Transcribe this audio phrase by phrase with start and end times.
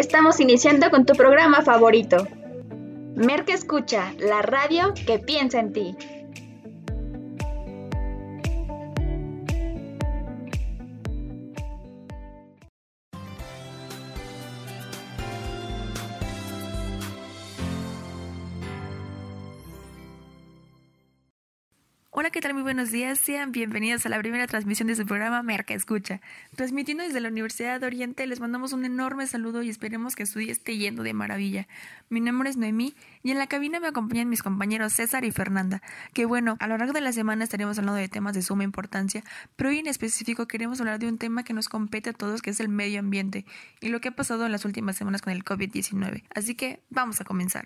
[0.00, 2.26] Estamos iniciando con tu programa favorito.
[3.16, 5.94] Merck Escucha, la radio que piensa en ti.
[22.20, 22.52] Hola, ¿qué tal?
[22.52, 23.18] Muy buenos días.
[23.18, 26.20] Sean bienvenidos a la primera transmisión de su programa Merca Escucha.
[26.54, 30.38] Transmitiendo desde la Universidad de Oriente, les mandamos un enorme saludo y esperemos que su
[30.38, 31.66] día esté yendo de maravilla.
[32.10, 35.80] Mi nombre es Noemí y en la cabina me acompañan mis compañeros César y Fernanda,
[36.12, 39.24] que bueno, a lo largo de la semana estaremos hablando de temas de suma importancia,
[39.56, 42.50] pero hoy en específico queremos hablar de un tema que nos compete a todos, que
[42.50, 43.46] es el medio ambiente
[43.80, 46.24] y lo que ha pasado en las últimas semanas con el COVID-19.
[46.34, 47.64] Así que vamos a comenzar.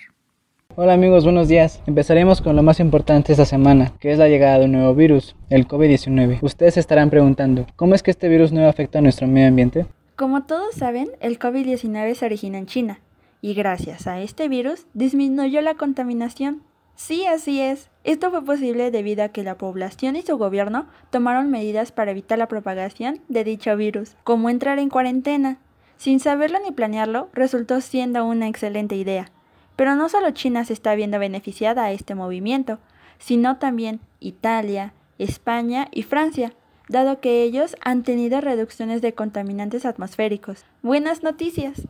[0.76, 1.80] Hola amigos, buenos días.
[1.86, 5.36] Empezaremos con lo más importante esta semana, que es la llegada de un nuevo virus,
[5.48, 6.40] el COVID-19.
[6.42, 9.86] Ustedes estarán preguntando, ¿cómo es que este virus nuevo afecta a nuestro medio ambiente?
[10.16, 12.98] Como todos saben, el COVID-19 se origina en China,
[13.40, 16.62] y gracias a este virus disminuyó la contaminación.
[16.96, 17.88] Sí, así es.
[18.02, 22.36] Esto fue posible debido a que la población y su gobierno tomaron medidas para evitar
[22.36, 25.58] la propagación de dicho virus, como entrar en cuarentena.
[25.98, 29.30] Sin saberlo ni planearlo, resultó siendo una excelente idea.
[29.76, 32.78] Pero no solo China se está viendo beneficiada a este movimiento,
[33.18, 36.52] sino también Italia, España y Francia,
[36.88, 40.64] dado que ellos han tenido reducciones de contaminantes atmosféricos.
[40.82, 41.88] Buenas noticias.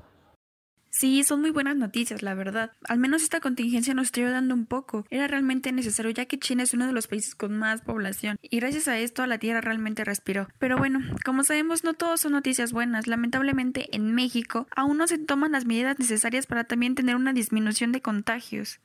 [1.04, 2.72] Sí, son muy buenas noticias, la verdad.
[2.88, 5.04] Al menos esta contingencia nos está ayudando un poco.
[5.10, 8.56] Era realmente necesario ya que China es uno de los países con más población y
[8.56, 10.48] gracias a esto la Tierra realmente respiró.
[10.58, 13.06] Pero bueno, como sabemos no todos son noticias buenas.
[13.06, 17.92] Lamentablemente en México aún no se toman las medidas necesarias para también tener una disminución
[17.92, 18.80] de contagios.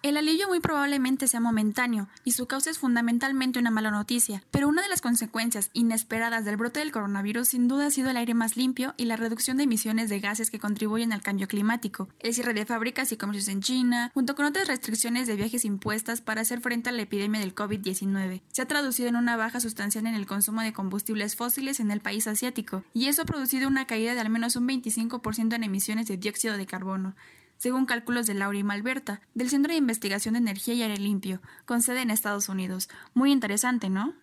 [0.00, 4.68] El alivio muy probablemente sea momentáneo y su causa es fundamentalmente una mala noticia, pero
[4.68, 8.32] una de las consecuencias inesperadas del brote del coronavirus sin duda ha sido el aire
[8.32, 12.32] más limpio y la reducción de emisiones de gases que contribuyen al cambio climático, el
[12.32, 16.42] cierre de fábricas y comercios en China, junto con otras restricciones de viajes impuestas para
[16.42, 18.42] hacer frente a la epidemia del COVID-19.
[18.52, 22.00] Se ha traducido en una baja sustancial en el consumo de combustibles fósiles en el
[22.00, 26.06] país asiático, y eso ha producido una caída de al menos un 25% en emisiones
[26.06, 27.16] de dióxido de carbono
[27.58, 31.42] según cálculos de Laura y Malberta, del Centro de Investigación de Energía y Aire Limpio,
[31.66, 32.88] con sede en Estados Unidos.
[33.14, 34.14] Muy interesante, ¿no?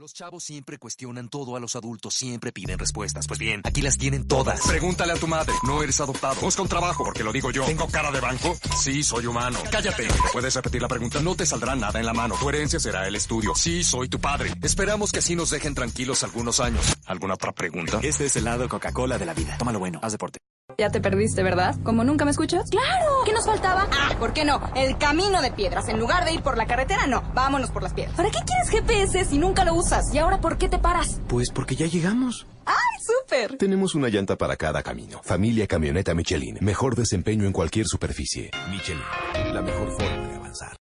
[0.00, 3.26] Los chavos siempre cuestionan todo a los adultos, siempre piden respuestas.
[3.26, 4.66] Pues bien, aquí las tienen todas.
[4.66, 5.52] Pregúntale a tu madre.
[5.66, 6.40] No eres adoptado.
[6.40, 7.66] Busca un trabajo, porque lo digo yo.
[7.66, 8.56] ¿Tengo cara de banco?
[8.78, 9.58] Sí, soy humano.
[9.70, 10.08] Cállate.
[10.32, 11.20] ¿Puedes repetir la pregunta?
[11.20, 12.34] No te saldrá nada en la mano.
[12.40, 13.54] Tu herencia será el estudio.
[13.54, 14.54] Sí, soy tu padre.
[14.62, 16.96] Esperamos que así nos dejen tranquilos algunos años.
[17.04, 18.00] ¿Alguna otra pregunta?
[18.02, 19.58] Este es el lado Coca-Cola de la vida.
[19.58, 20.00] Tómalo bueno.
[20.02, 20.38] Haz deporte.
[20.78, 21.76] Ya te perdiste, ¿verdad?
[21.82, 22.70] ¿Como nunca me escuchas?
[22.70, 23.22] ¡Claro!
[23.24, 23.86] ¿Qué nos faltaba?
[23.92, 24.60] Ah, ¿por qué no?
[24.74, 25.88] El camino de piedras.
[25.88, 27.22] En lugar de ir por la carretera, no.
[27.34, 28.16] Vámonos por las piedras.
[28.16, 30.12] ¿Para qué quieres GPS si nunca lo usas?
[30.14, 31.20] ¿Y ahora por qué te paras?
[31.28, 32.46] Pues porque ya llegamos.
[32.64, 33.56] ¡Ay, súper!
[33.58, 35.20] Tenemos una llanta para cada camino.
[35.22, 36.58] Familia Camioneta Michelin.
[36.60, 38.50] Mejor desempeño en cualquier superficie.
[38.70, 39.02] Michelin.
[39.52, 40.76] La mejor forma de avanzar.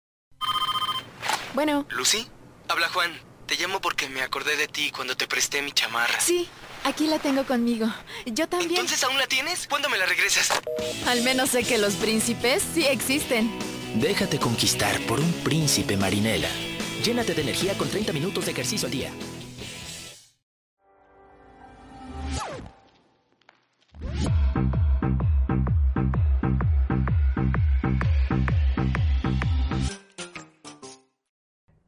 [1.54, 1.86] Bueno.
[1.90, 2.28] ¿Lucy?
[2.68, 3.12] Habla Juan.
[3.48, 6.20] Te llamo porque me acordé de ti cuando te presté mi chamarra.
[6.20, 6.50] Sí,
[6.88, 7.88] aquí la tengo conmigo.
[8.26, 8.72] Yo también.
[8.72, 9.68] ¿Entonces aún la tienes?
[9.68, 10.50] ¿Cuándo me la regresas?
[11.06, 13.52] Al menos sé que los príncipes sí existen.
[13.96, 16.50] Déjate conquistar por un príncipe marinela.
[17.04, 19.12] Llénate de energía con 30 minutos de ejercicio al día.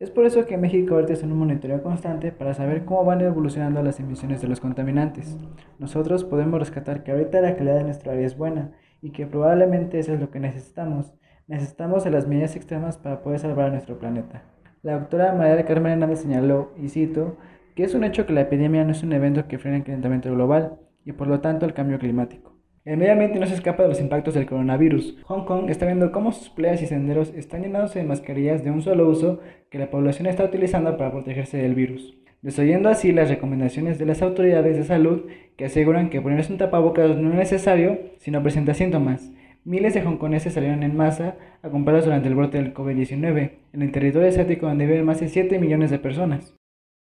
[0.09, 3.21] Es por eso que México ahorita está en un monitoreo constante para saber cómo van
[3.21, 5.37] evolucionando las emisiones de los contaminantes.
[5.77, 8.71] Nosotros podemos rescatar que ahorita la calidad de nuestro área es buena
[9.03, 11.13] y que probablemente eso es lo que necesitamos.
[11.45, 14.41] Necesitamos de las medidas extremas para poder salvar a nuestro planeta.
[14.81, 17.37] La doctora María del Carmen Hernández señaló, y cito,
[17.75, 20.31] que es un hecho que la epidemia no es un evento que frene el calentamiento
[20.31, 22.48] global y por lo tanto el cambio climático.
[22.89, 25.15] El medio ambiente no se escapa de los impactos del coronavirus.
[25.25, 28.81] Hong Kong está viendo cómo sus playas y senderos están llenándose de mascarillas de un
[28.81, 33.99] solo uso que la población está utilizando para protegerse del virus, desoyendo así las recomendaciones
[33.99, 38.31] de las autoridades de salud que aseguran que ponerse un tapabocas no es necesario si
[38.31, 39.31] no presenta síntomas.
[39.63, 43.91] Miles de hongkoneses salieron en masa a comprarlos durante el brote del COVID-19 en el
[43.91, 46.58] territorio asiático donde viven más de 7 millones de personas.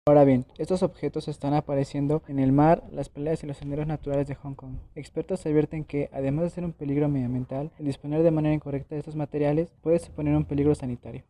[0.08, 4.26] Ahora bien, estos objetos están apareciendo en el mar, las playas y los senderos naturales
[4.26, 4.76] de Hong Kong.
[4.94, 9.00] Expertos advierten que, además de ser un peligro medioambiental, el disponer de manera incorrecta de
[9.00, 11.24] estos materiales puede suponer un peligro sanitario.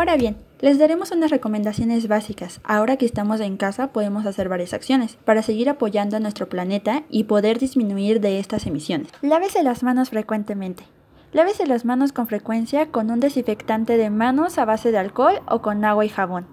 [0.00, 2.62] Ahora bien, les daremos unas recomendaciones básicas.
[2.64, 7.02] Ahora que estamos en casa podemos hacer varias acciones para seguir apoyando a nuestro planeta
[7.10, 9.08] y poder disminuir de estas emisiones.
[9.20, 10.84] Lávese las manos frecuentemente.
[11.34, 15.60] Lávese las manos con frecuencia con un desinfectante de manos a base de alcohol o
[15.60, 16.46] con agua y jabón.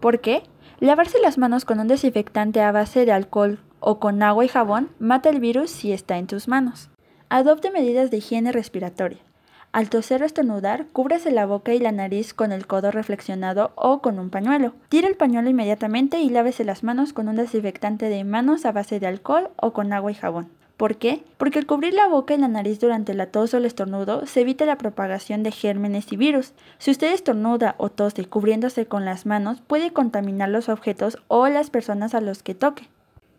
[0.00, 0.42] ¿Por qué?
[0.80, 4.90] Lavarse las manos con un desinfectante a base de alcohol o con agua y jabón
[4.98, 6.90] mata el virus si está en tus manos.
[7.28, 9.27] Adopte medidas de higiene respiratoria.
[9.70, 14.00] Al toser o estornudar, cúbrase la boca y la nariz con el codo reflexionado o
[14.00, 14.72] con un pañuelo.
[14.88, 18.98] Tire el pañuelo inmediatamente y lávese las manos con un desinfectante de manos a base
[18.98, 20.48] de alcohol o con agua y jabón.
[20.78, 21.22] ¿Por qué?
[21.36, 24.40] Porque al cubrir la boca y la nariz durante la tos o el estornudo se
[24.40, 26.52] evita la propagación de gérmenes y virus.
[26.78, 31.68] Si usted estornuda o tose cubriéndose con las manos, puede contaminar los objetos o las
[31.68, 32.88] personas a los que toque.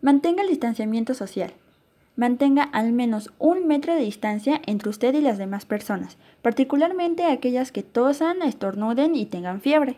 [0.02, 1.54] Mantenga el distanciamiento social.
[2.20, 7.72] Mantenga al menos un metro de distancia entre usted y las demás personas, particularmente aquellas
[7.72, 9.96] que tosan, estornuden y tengan fiebre.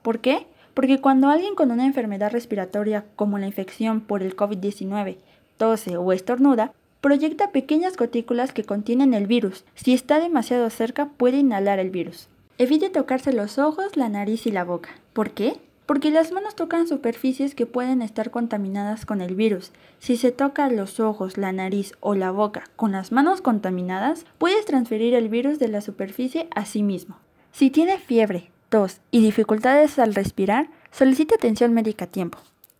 [0.00, 0.46] ¿Por qué?
[0.72, 5.16] Porque cuando alguien con una enfermedad respiratoria como la infección por el COVID-19
[5.56, 9.64] tose o estornuda, proyecta pequeñas gotículas que contienen el virus.
[9.74, 12.28] Si está demasiado cerca puede inhalar el virus.
[12.56, 14.90] Evite tocarse los ojos, la nariz y la boca.
[15.12, 15.56] ¿Por qué?
[15.86, 19.70] Porque las manos tocan superficies que pueden estar contaminadas con el virus.
[19.98, 24.64] Si se toca los ojos, la nariz o la boca con las manos contaminadas, puedes
[24.64, 27.18] transferir el virus de la superficie a sí mismo.
[27.52, 32.38] Si tiene fiebre, tos y dificultades al respirar, solicite atención médica a tiempo.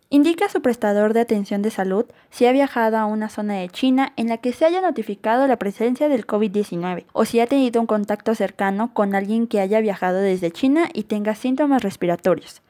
[0.09, 3.69] Indica a su prestador de atención de salud si ha viajado a una zona de
[3.69, 7.81] China en la que se haya notificado la presencia del COVID-19 o si ha tenido
[7.81, 12.61] un contacto cercano con alguien que haya viajado desde China y tenga síntomas respiratorios.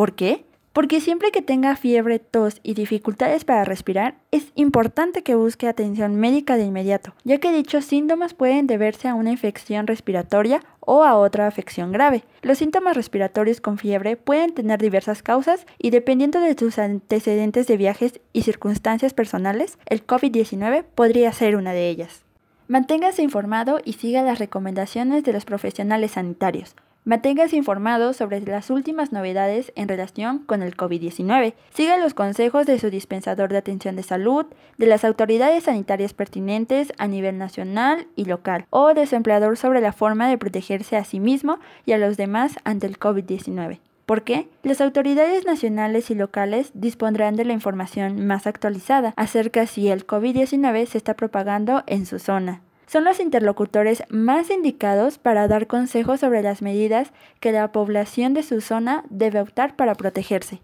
[0.00, 0.46] ¿Por qué?
[0.72, 6.16] Porque siempre que tenga fiebre, tos y dificultades para respirar, es importante que busque atención
[6.16, 11.18] médica de inmediato, ya que dichos síntomas pueden deberse a una infección respiratoria o a
[11.18, 12.24] otra afección grave.
[12.40, 17.76] Los síntomas respiratorios con fiebre pueden tener diversas causas y dependiendo de tus antecedentes de
[17.76, 22.22] viajes y circunstancias personales, el COVID-19 podría ser una de ellas.
[22.68, 26.74] Manténgase informado y siga las recomendaciones de los profesionales sanitarios.
[27.04, 31.54] Manténgase informado sobre las últimas novedades en relación con el COVID-19.
[31.72, 34.44] Siga los consejos de su dispensador de atención de salud,
[34.76, 39.80] de las autoridades sanitarias pertinentes a nivel nacional y local, o de su empleador sobre
[39.80, 43.80] la forma de protegerse a sí mismo y a los demás ante el COVID-19.
[44.04, 44.48] ¿Por qué?
[44.62, 50.84] Las autoridades nacionales y locales dispondrán de la información más actualizada acerca si el COVID-19
[50.86, 56.42] se está propagando en su zona, son los interlocutores más indicados para dar consejos sobre
[56.42, 60.60] las medidas que la población de su zona debe optar para protegerse.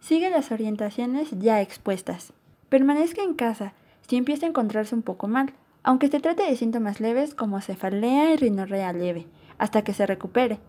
[0.00, 2.32] Sigue las orientaciones ya expuestas.
[2.70, 7.00] Permanezca en casa si empieza a encontrarse un poco mal, aunque se trate de síntomas
[7.00, 9.26] leves como cefalea y rinorrea leve,
[9.58, 10.60] hasta que se recupere.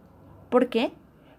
[0.50, 0.92] ¿Por qué?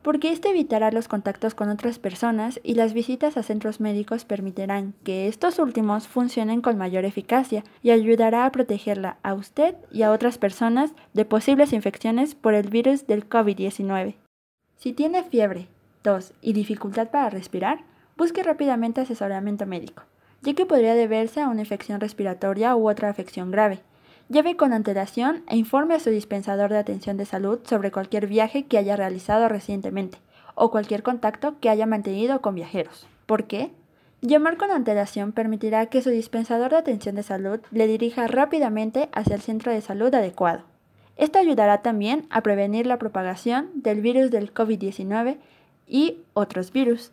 [0.02, 4.94] Porque esto evitará los contactos con otras personas y las visitas a centros médicos permitirán
[5.04, 10.10] que estos últimos funcionen con mayor eficacia y ayudará a protegerla a usted y a
[10.10, 14.14] otras personas de posibles infecciones por el virus del COVID-19.
[14.76, 15.68] Si tiene fiebre,
[16.00, 17.84] tos y dificultad para respirar,
[18.16, 20.04] busque rápidamente asesoramiento médico,
[20.42, 23.80] ya que podría deberse a una infección respiratoria u otra afección grave.
[24.30, 28.64] Lleve con antelación e informe a su dispensador de atención de salud sobre cualquier viaje
[28.64, 30.18] que haya realizado recientemente
[30.54, 33.08] o cualquier contacto que haya mantenido con viajeros.
[33.26, 33.72] ¿Por qué?
[34.20, 39.34] Llamar con antelación permitirá que su dispensador de atención de salud le dirija rápidamente hacia
[39.34, 40.62] el centro de salud adecuado.
[41.16, 45.38] Esto ayudará también a prevenir la propagación del virus del COVID-19
[45.88, 47.10] y otros virus.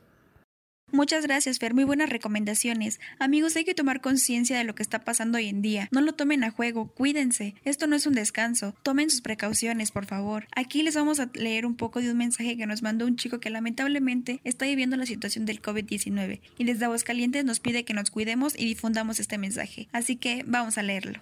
[0.90, 1.74] Muchas gracias, Fer.
[1.74, 3.02] Muy buenas recomendaciones.
[3.20, 5.90] Amigos, hay que tomar conciencia de lo que está pasando hoy en día.
[5.92, 7.56] No lo tomen a juego, cuídense.
[7.66, 8.74] Esto no es un descanso.
[8.84, 10.48] Tomen sus precauciones, por favor.
[10.56, 13.42] Aquí les vamos a leer un poco de un mensaje que nos mandó un chico
[13.42, 18.10] que lamentablemente está viviendo la situación del COVID-19 y desde Aguascalientes nos pide que nos
[18.10, 19.90] cuidemos y difundamos este mensaje.
[19.92, 21.22] Así que vamos a leerlo.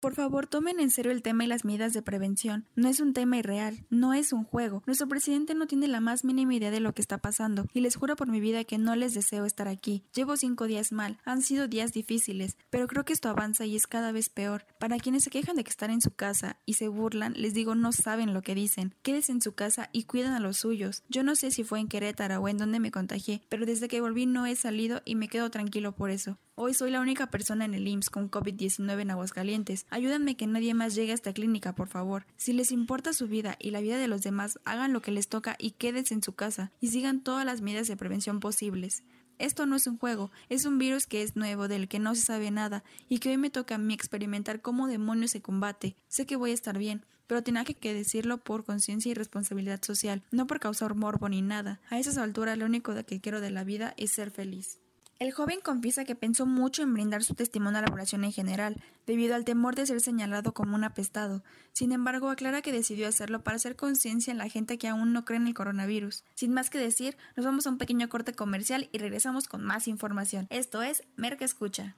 [0.00, 2.64] Por favor, tomen en serio el tema y las medidas de prevención.
[2.74, 4.82] No es un tema irreal, no es un juego.
[4.86, 7.96] Nuestro presidente no tiene la más mínima idea de lo que está pasando, y les
[7.96, 10.02] juro por mi vida que no les deseo estar aquí.
[10.14, 13.86] Llevo cinco días mal, han sido días difíciles, pero creo que esto avanza y es
[13.86, 14.64] cada vez peor.
[14.78, 17.74] Para quienes se quejan de que están en su casa y se burlan, les digo
[17.74, 18.94] no saben lo que dicen.
[19.02, 21.02] Quédense en su casa y cuidan a los suyos.
[21.10, 24.00] Yo no sé si fue en Querétaro o en donde me contagié, pero desde que
[24.00, 26.38] volví no he salido y me quedo tranquilo por eso.
[26.62, 29.86] Hoy soy la única persona en el IMSS con COVID-19 en Aguascalientes.
[29.88, 32.26] Ayúdenme que nadie más llegue a esta clínica, por favor.
[32.36, 35.28] Si les importa su vida y la vida de los demás, hagan lo que les
[35.28, 39.04] toca y quédense en su casa y sigan todas las medidas de prevención posibles.
[39.38, 42.20] Esto no es un juego, es un virus que es nuevo, del que no se
[42.20, 45.96] sabe nada, y que hoy me toca a mí experimentar cómo demonios se combate.
[46.08, 50.22] Sé que voy a estar bien, pero tenía que decirlo por conciencia y responsabilidad social,
[50.30, 51.80] no por causar morbo ni nada.
[51.88, 54.78] A esas alturas lo único que quiero de la vida es ser feliz.
[55.20, 58.82] El joven confiesa que pensó mucho en brindar su testimonio a la población en general,
[59.06, 61.44] debido al temor de ser señalado como un apestado.
[61.74, 65.26] Sin embargo, aclara que decidió hacerlo para hacer conciencia en la gente que aún no
[65.26, 66.24] cree en el coronavirus.
[66.34, 69.88] Sin más que decir, nos vamos a un pequeño corte comercial y regresamos con más
[69.88, 70.46] información.
[70.48, 71.96] Esto es Merck Escucha.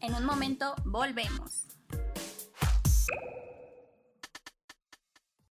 [0.00, 1.71] En un momento volvemos.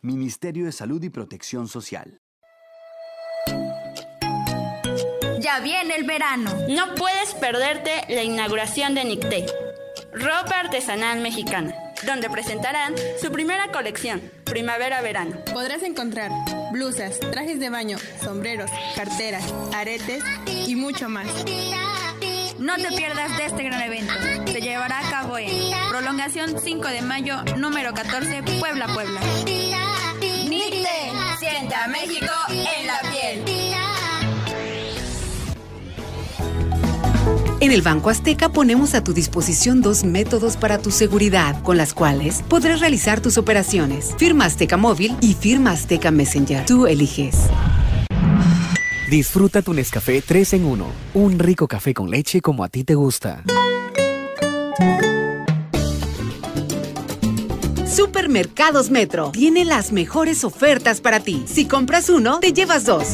[0.00, 2.20] Ministerio de Salud y Protección Social.
[5.40, 6.52] Ya viene el verano.
[6.68, 9.46] No puedes perderte la inauguración de Nicté,
[10.12, 11.74] ropa artesanal mexicana,
[12.06, 15.38] donde presentarán su primera colección, Primavera-Verano.
[15.52, 16.30] Podrás encontrar
[16.70, 21.26] blusas, trajes de baño, sombreros, carteras, aretes y mucho más.
[22.58, 24.12] No te pierdas de este gran evento.
[24.46, 25.48] Se llevará a cabo en
[25.90, 29.20] Prolongación 5 de Mayo, número 14, Puebla, Puebla.
[30.20, 30.88] NICTE,
[31.38, 33.44] sienta a México en la piel.
[37.60, 41.94] En el Banco Azteca ponemos a tu disposición dos métodos para tu seguridad, con las
[41.94, 44.14] cuales podrás realizar tus operaciones.
[44.18, 46.66] Firma Azteca Móvil y Firma Azteca Messenger.
[46.66, 47.36] Tú eliges.
[49.10, 50.86] Disfruta tu Nescafé 3 en 1.
[51.14, 53.42] Un rico café con leche como a ti te gusta.
[57.86, 61.44] Supermercados Metro tiene las mejores ofertas para ti.
[61.46, 63.08] Si compras uno, te llevas dos.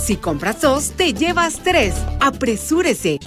[0.00, 1.94] Si compras dos, te llevas tres.
[2.20, 3.18] Apresúrese.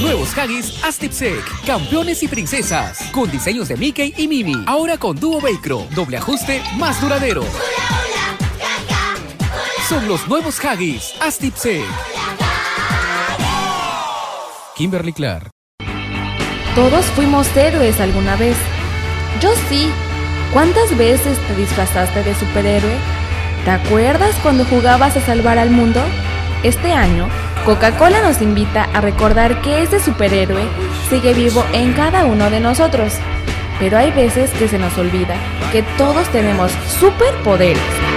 [0.00, 4.62] Nuevos Haggis Astipsec, campeones y princesas, con diseños de Mickey y Mimi.
[4.66, 7.42] Ahora con dúo velcro, doble ajuste, más duradero.
[10.02, 11.84] Los nuevos Haggis Astipsec.
[14.74, 15.50] Kimberly Clark.
[16.74, 18.56] Todos fuimos héroes alguna vez.
[19.40, 19.88] Yo sí.
[20.52, 22.96] ¿Cuántas veces te disfrazaste de superhéroe?
[23.64, 26.00] ¿Te acuerdas cuando jugabas a salvar al mundo?
[26.64, 27.28] Este año,
[27.64, 30.66] Coca-Cola nos invita a recordar que ese superhéroe
[31.08, 33.14] sigue vivo en cada uno de nosotros.
[33.78, 35.36] Pero hay veces que se nos olvida
[35.72, 38.13] que todos tenemos superpoderes.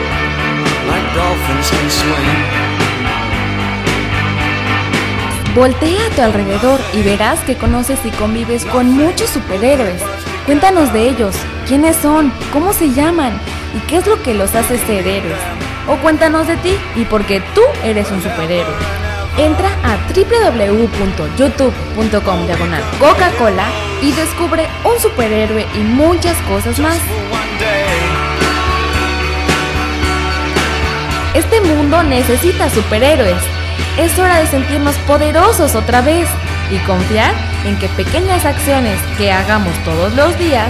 [5.56, 10.04] Voltea a tu alrededor y verás que conoces y convives con muchos superhéroes.
[10.46, 11.36] Cuéntanos de ellos,
[11.68, 13.34] quiénes son, cómo se llaman
[13.76, 15.40] y qué es lo que los hace ser héroes.
[15.88, 18.76] O cuéntanos de ti y por qué tú eres un superhéroe.
[19.38, 23.66] Entra a www.youtube.com diagonal Coca-Cola
[24.02, 27.00] y descubre un superhéroe y muchas cosas más.
[31.34, 33.42] Este mundo necesita superhéroes.
[33.98, 36.28] Es hora de sentirnos poderosos otra vez
[36.72, 37.34] y confiar
[37.66, 40.70] en que pequeñas acciones que hagamos todos los días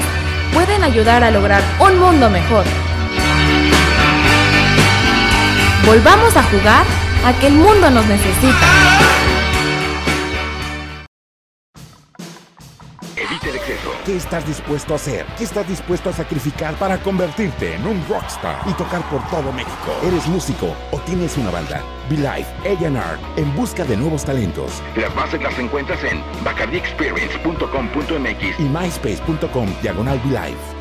[0.54, 2.66] pueden ayudar a lograr un mundo mejor.
[5.86, 6.84] Volvamos a jugar
[7.26, 9.07] a que el mundo nos necesita.
[14.08, 15.26] ¿Qué estás dispuesto a hacer?
[15.38, 19.92] ¿Qué estás dispuesto a sacrificar para convertirte en un rockstar y tocar por todo México?
[20.02, 21.84] ¿Eres músico o tienes una banda?
[22.10, 24.82] Be Live, A&R, en busca de nuevos talentos.
[24.96, 30.77] Las bases las encuentras en bacardiexperience.com.mx y myspace.com diagonal Be Live.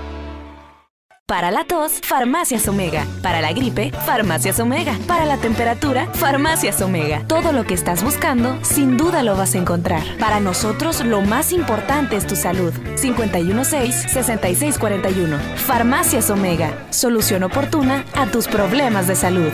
[1.28, 3.04] Para la tos, Farmacias Omega.
[3.20, 4.96] Para la gripe, Farmacias Omega.
[5.08, 7.24] Para la temperatura, Farmacias Omega.
[7.26, 10.04] Todo lo que estás buscando, sin duda lo vas a encontrar.
[10.20, 12.72] Para nosotros, lo más importante es tu salud.
[12.94, 15.36] 516-6641.
[15.56, 16.86] Farmacias Omega.
[16.90, 19.50] Solución oportuna a tus problemas de salud.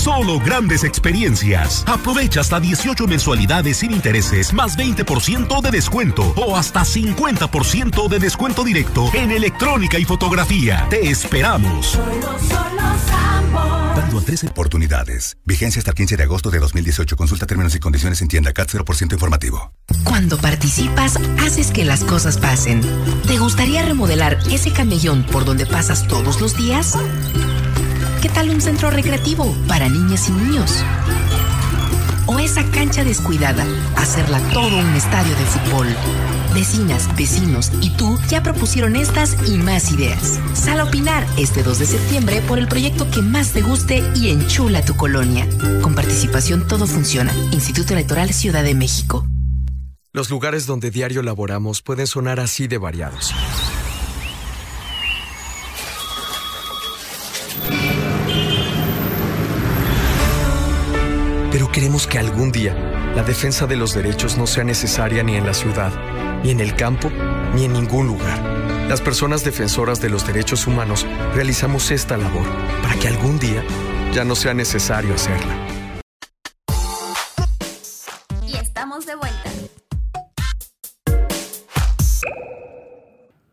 [0.00, 1.84] Solo grandes experiencias.
[1.86, 8.64] Aprovecha hasta 18 mensualidades sin intereses, más 20% de descuento o hasta 50% de descuento
[8.64, 10.86] directo en electrónica y fotografía.
[10.88, 12.00] Te esperamos.
[13.94, 15.36] Dando a 13 oportunidades.
[15.44, 17.14] Vigencia hasta el 15 de agosto de 2018.
[17.14, 19.74] Consulta términos y condiciones en tienda CAT 0% informativo.
[20.04, 22.80] Cuando participas, haces que las cosas pasen.
[23.26, 26.96] ¿Te gustaría remodelar ese camellón por donde pasas todos los días?
[28.22, 30.84] ¿Qué tal un centro recreativo para niñas y niños?
[32.26, 33.64] ¿O esa cancha descuidada,
[33.96, 35.86] hacerla todo un estadio de fútbol?
[36.52, 40.38] Vecinas, vecinos y tú ya propusieron estas y más ideas.
[40.52, 44.28] Sal a opinar este 2 de septiembre por el proyecto que más te guste y
[44.28, 45.48] enchula tu colonia.
[45.80, 47.32] Con participación todo funciona.
[47.52, 49.26] Instituto Electoral Ciudad de México.
[50.12, 53.32] Los lugares donde diario laboramos pueden sonar así de variados.
[61.60, 62.72] Pero queremos que algún día
[63.14, 65.92] la defensa de los derechos no sea necesaria ni en la ciudad,
[66.42, 67.10] ni en el campo,
[67.54, 68.40] ni en ningún lugar.
[68.88, 72.46] Las personas defensoras de los derechos humanos realizamos esta labor
[72.80, 73.62] para que algún día
[74.14, 75.54] ya no sea necesario hacerla.
[78.46, 79.50] Y estamos de vuelta.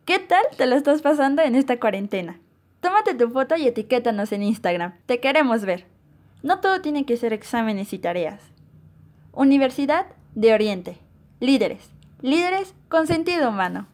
[0.05, 2.39] ¿Qué tal te lo estás pasando en esta cuarentena?
[2.79, 4.93] Tómate tu foto y etiquétanos en Instagram.
[5.07, 5.96] Te queremos ver.
[6.43, 8.39] No todo tiene que ser exámenes y tareas.
[9.33, 10.97] Universidad de Oriente.
[11.39, 11.91] Líderes.
[12.21, 13.87] Líderes con sentido humano.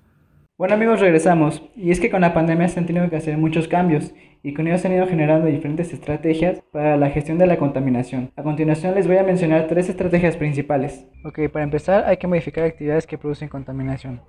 [0.58, 1.64] Bueno amigos, regresamos.
[1.76, 4.68] Y es que con la pandemia se han tenido que hacer muchos cambios y con
[4.68, 8.32] ellos se han ido generando diferentes estrategias para la gestión de la contaminación.
[8.36, 11.06] A continuación les voy a mencionar tres estrategias principales.
[11.24, 14.22] Ok, para empezar hay que modificar actividades que producen contaminación.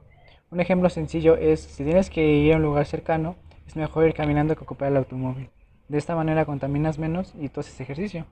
[0.50, 3.34] Un ejemplo sencillo es, si tienes que ir a un lugar cercano,
[3.66, 5.50] es mejor ir caminando que ocupar el automóvil.
[5.88, 8.24] De esta manera contaminas menos y tú haces ejercicio.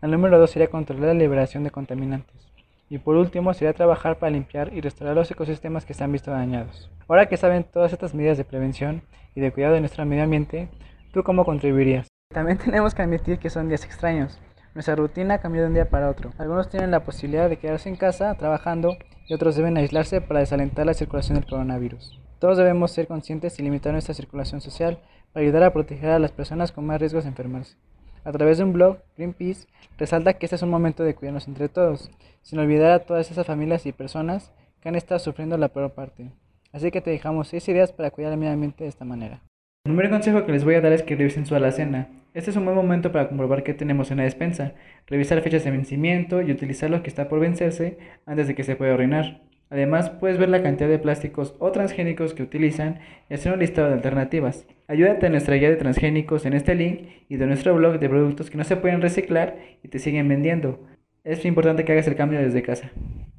[0.00, 2.50] El número 2 sería controlar la liberación de contaminantes.
[2.88, 6.30] Y por último sería trabajar para limpiar y restaurar los ecosistemas que se han visto
[6.30, 6.90] dañados.
[7.06, 9.02] Ahora que saben todas estas medidas de prevención
[9.34, 10.68] y de cuidado de nuestro medio ambiente,
[11.12, 12.08] ¿tú cómo contribuirías?
[12.32, 14.40] También tenemos que admitir que son días extraños.
[14.74, 16.32] Nuestra rutina cambió de un día para otro.
[16.38, 18.96] Algunos tienen la posibilidad de quedarse en casa trabajando
[19.28, 22.18] y otros deben aislarse para desalentar la circulación del coronavirus.
[22.38, 24.98] Todos debemos ser conscientes y limitar nuestra circulación social
[25.34, 27.76] para ayudar a proteger a las personas con más riesgos de enfermarse.
[28.24, 29.66] A través de un blog, Greenpeace
[29.98, 32.10] resalta que este es un momento de cuidarnos entre todos,
[32.40, 36.30] sin olvidar a todas esas familias y personas que han estado sufriendo la peor parte.
[36.72, 39.40] Así que te dejamos 6 ideas para cuidar el medio ambiente de esta manera.
[39.84, 42.08] El primer consejo que les voy a dar es que revisen su alacena.
[42.32, 44.72] Este es un buen momento para comprobar qué tenemos en la despensa,
[45.06, 48.76] revisar fechas de vencimiento y utilizar lo que está por vencerse antes de que se
[48.76, 49.42] pueda arruinar.
[49.74, 53.88] Además, puedes ver la cantidad de plásticos o transgénicos que utilizan y hacer un listado
[53.88, 54.68] de alternativas.
[54.86, 58.50] Ayúdate a nuestra guía de transgénicos en este link y de nuestro blog de productos
[58.50, 60.78] que no se pueden reciclar y te siguen vendiendo.
[61.24, 62.92] Es importante que hagas el cambio desde casa.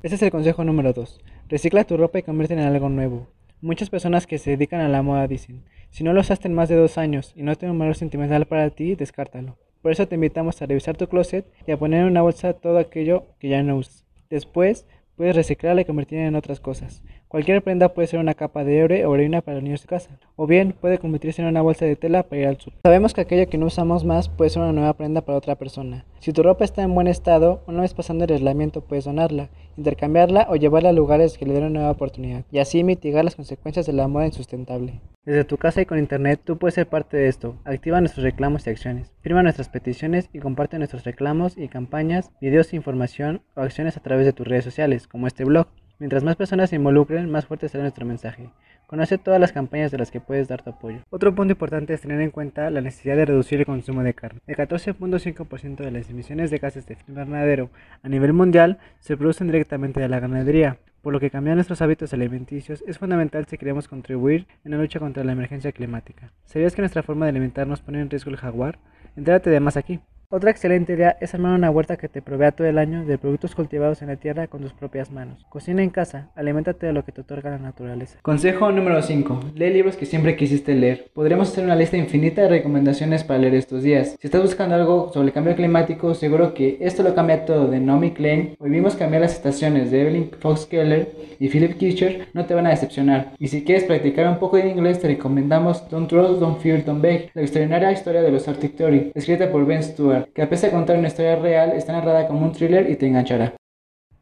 [0.03, 1.21] Este es el consejo número 2.
[1.47, 3.29] Recicla tu ropa y convierte en algo nuevo.
[3.61, 6.67] Muchas personas que se dedican a la moda dicen, si no lo usaste en más
[6.67, 9.57] de dos años y no tiene un valor sentimental para ti, descártalo.
[9.81, 12.77] Por eso te invitamos a revisar tu closet y a poner en una bolsa todo
[12.77, 14.05] aquello que ya no usas.
[14.29, 17.01] Después, Puedes reciclarla y convertirla en otras cosas.
[17.35, 20.17] Cualquier prenda puede ser una capa de hebre o harina para los niños de casa,
[20.37, 22.71] o bien puede convertirse en una bolsa de tela para ir al sur.
[22.83, 26.05] Sabemos que aquello que no usamos más puede ser una nueva prenda para otra persona.
[26.21, 30.47] Si tu ropa está en buen estado, una vez pasando el aislamiento puedes donarla, intercambiarla
[30.49, 33.85] o llevarla a lugares que le den una nueva oportunidad, y así mitigar las consecuencias
[33.85, 35.01] de la moda insustentable.
[35.25, 37.57] Desde tu casa y con internet tú puedes ser parte de esto.
[37.65, 39.11] Activa nuestros reclamos y acciones.
[39.19, 44.25] Firma nuestras peticiones y comparte nuestros reclamos y campañas, videos, información o acciones a través
[44.25, 45.67] de tus redes sociales, como este blog.
[45.97, 48.49] Mientras más personas se involucren, más fuerte será nuestro mensaje.
[48.85, 50.99] Conoce todas las campañas de las que puedes dar tu apoyo.
[51.09, 54.41] Otro punto importante es tener en cuenta la necesidad de reducir el consumo de carne.
[54.45, 57.69] El 14.5% de las emisiones de gases de efecto invernadero
[58.03, 62.13] a nivel mundial se producen directamente de la ganadería, por lo que cambiar nuestros hábitos
[62.13, 66.31] alimenticios es fundamental si queremos contribuir en la lucha contra la emergencia climática.
[66.45, 68.79] ¿Sabías que nuestra forma de alimentarnos pone en riesgo el jaguar?
[69.15, 70.01] Entérate de más aquí.
[70.35, 73.55] Otra excelente idea es armar una huerta que te provea todo el año de productos
[73.55, 75.45] cultivados en la tierra con tus propias manos.
[75.47, 78.19] Cocina en casa, aliméntate de lo que te otorga la naturaleza.
[78.21, 79.51] Consejo número 5.
[79.55, 81.09] Lee libros que siempre quisiste leer.
[81.13, 84.17] Podremos hacer una lista infinita de recomendaciones para leer estos días.
[84.19, 87.79] Si estás buscando algo sobre el cambio climático, seguro que esto lo cambia todo de
[87.79, 88.57] Naomi Klein.
[88.59, 92.27] Hoy vimos cambiar las estaciones de Evelyn Fox Keller y Philip Kitcher.
[92.33, 93.31] No te van a decepcionar.
[93.39, 97.01] Y si quieres practicar un poco de inglés, te recomendamos Don't Trust, Don't Fear, Don't
[97.01, 100.69] Beg, la extraordinaria historia de los Arctic Theory, escrita por Ben Stewart que a pesar
[100.69, 103.55] de contar una historia real, está narrada como un thriller y te enganchará.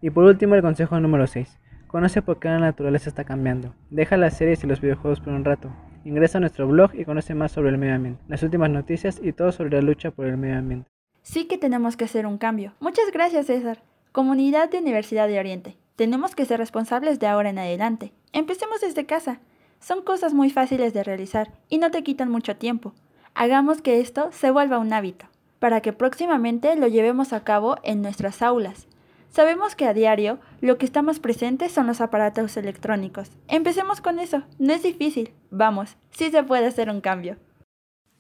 [0.02, 1.60] Y por último, el consejo número 6.
[1.88, 3.76] Conoce por qué la naturaleza está cambiando.
[3.89, 5.70] Deja las series y los videojuegos por un rato.
[6.04, 9.32] Ingresa a nuestro blog y conoce más sobre el medio ambiente, las últimas noticias y
[9.32, 10.89] todo sobre la lucha por el medio ambiente.
[11.22, 12.74] Sí que tenemos que hacer un cambio.
[12.80, 13.84] Muchas gracias, César.
[14.12, 15.78] Comunidad de Universidad de Oriente.
[15.96, 18.12] Tenemos que ser responsables de ahora en adelante.
[18.34, 19.39] Empecemos desde casa.
[19.80, 22.94] Son cosas muy fáciles de realizar y no te quitan mucho tiempo.
[23.36, 25.28] Hagamos que esto se vuelva un hábito
[25.63, 28.86] para que próximamente lo llevemos a cabo en nuestras aulas.
[29.30, 33.32] Sabemos que a diario lo que estamos presentes son los aparatos electrónicos.
[33.47, 35.34] Empecemos con eso, no es difícil.
[35.52, 37.38] Vamos, sí se puede hacer un cambio.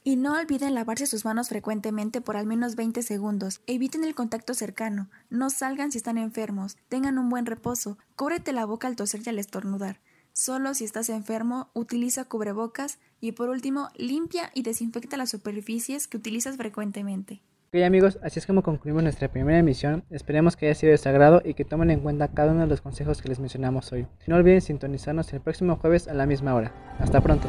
[0.05, 3.59] Y no olviden lavarse sus manos frecuentemente por al menos 20 segundos.
[3.67, 5.09] Eviten el contacto cercano.
[5.29, 6.77] No salgan si están enfermos.
[6.87, 7.97] Tengan un buen reposo.
[8.15, 9.99] Cúbrete la boca al toser y al estornudar.
[10.35, 16.17] Solo si estás enfermo, utiliza cubrebocas y por último, limpia y desinfecta las superficies que
[16.17, 17.43] utilizas frecuentemente.
[17.67, 20.03] Ok amigos, así es como concluimos nuestra primera emisión.
[20.09, 22.67] Esperemos que haya sido de su agrado y que tomen en cuenta cada uno de
[22.67, 24.07] los consejos que les mencionamos hoy.
[24.25, 26.73] No olviden sintonizarnos el próximo jueves a la misma hora.
[26.99, 27.47] Hasta pronto.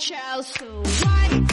[0.00, 0.64] child, so
[1.04, 1.49] why?